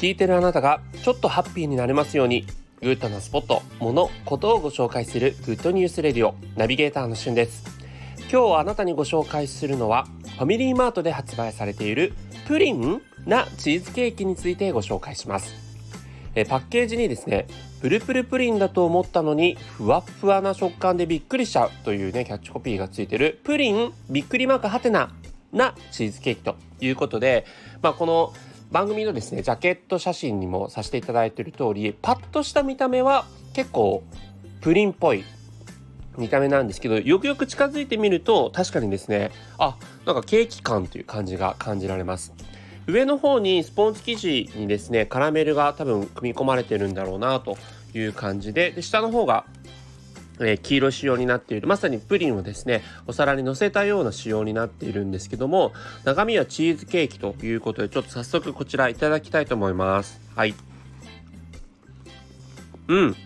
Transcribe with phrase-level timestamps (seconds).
[0.00, 2.46] 聞いてるあなたがちょっとハッピーになれますように
[2.80, 7.64] グッドなスポット、もの、ことをご紹介する Good News Radio ナビゲーターのしゅんです。
[8.32, 10.06] 今日あなたにご紹介するのは
[10.38, 12.14] ファミリーマートで発売されている
[12.48, 15.54] プリンなチーズケーキについてご紹介します。
[16.34, 17.46] えパッケージにですね
[17.82, 25.12] プルプルプリンだと思ったのにふわっふわな食感でびっくりしちゃうというねキャッチコピーがついてるプリンびっくりマークはてな
[25.52, 27.44] なチーズケーキということで、
[27.82, 28.32] まあ、この
[28.70, 34.04] 番組のですねジャケット写真にもさせていただいている通りパッとした見た目は結構
[34.60, 35.24] プリンっぽい
[36.18, 42.32] 見た目なんですけどよくよく近づいてみると確かにですねあなんかケーキ感という感じが感じられます。
[42.86, 47.56] 上の方にスポンジ生地にですねカラメルが多分組み込まれてるんだろうなと
[47.94, 49.44] いう感じでで下の方が
[50.40, 51.68] え、黄色仕様になっている。
[51.68, 55.72] まさにプリンをですねお皿に乗せたような仕様になっているんですけども
[56.04, 60.20] 中身はチーズケーキということでちょっと早速こちらいただきたいと思います。
[60.34, 60.54] はい。
[62.88, 63.16] うん。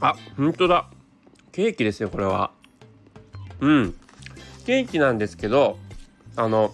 [0.00, 0.88] あ本当だ。
[1.52, 2.50] ケーキですよこれは。
[3.60, 3.94] うん。
[4.66, 5.78] ケーキなんですけど
[6.36, 6.72] あの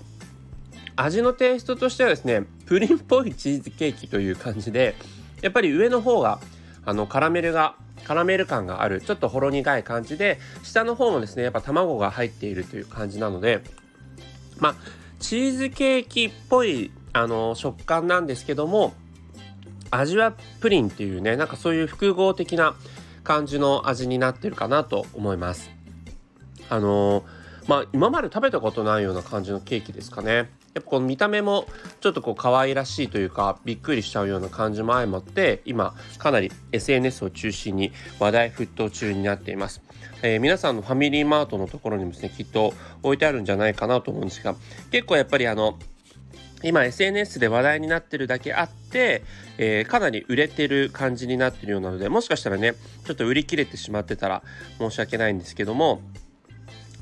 [0.96, 4.94] 味のテイストとしてはですねプリンっぽいチーズケーキという感じで
[5.42, 6.40] やっぱり上の方が
[6.84, 13.62] あのカラメルがカラメル感があるちょっとほろ苦い感じで下の方もですねやっぱ卵が入っているという感じなので
[14.58, 14.74] まあ
[15.18, 18.94] チーズケーキっぽいあの食感なんですけども
[19.90, 22.74] 味はプリンっていうねなんかそういう複合的な
[23.22, 25.70] 感じの味になってるかなと思います。
[26.68, 27.24] あのー、
[27.66, 30.48] まあ今まで食べたことないような感じのケーキですかね。
[30.74, 31.66] やっぱこの見た目も
[32.00, 39.82] ちょっとこう可愛らしいというかびっくりしちゃうような感じも相まって今かなり SNS を中心に話題沸騰中になっています、
[40.22, 44.56] えー、皆さんのファミリーマートのところにもですねきっと置いてあるんじゃないかなと思うんですが
[44.90, 45.78] 結構やっぱりあの
[46.64, 49.22] 今 SNS で話題になってるだけあって、
[49.58, 52.74] えー、かなり売れてる感じになってるようなのでもしかしたらね
[53.06, 54.42] ちょっと売り切れてしまってたら
[54.78, 56.00] 申し訳ないんですけども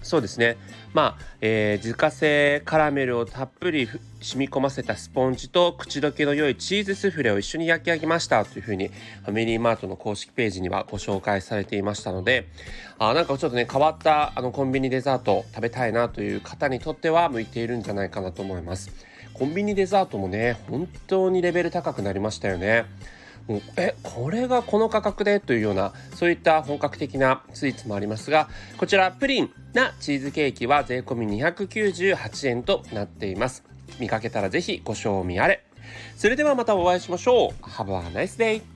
[0.03, 0.57] そうですね。
[0.93, 3.89] まあ、えー、自家製カラメルをたっぷり
[4.21, 8.45] 染み込ませたスポンジと口どけの良いチーズスフレを一緒に焼き上げました。
[8.45, 12.49] というふうにファミリーマートの公式ページにはご紹介されていましたので
[12.99, 18.91] あなんかちょっとね変わったあのコンビニデザート食べたいなという方にとっては向いているんじゃないかなと思います。
[19.33, 22.85] コンビニデザートもね本当にレベル高くなりましたよね。
[23.49, 28.49] もうえこれがこの価格でというようなそういった本格的なスイーツもありますが
[28.79, 33.65] こちらプリンなチーズケーキは税込298円となっています。
[33.99, 35.65] 見かけたらぜひご賞味あれ。
[36.17, 37.65] それではまたお会いしましょう。
[37.65, 38.72] Have a nice day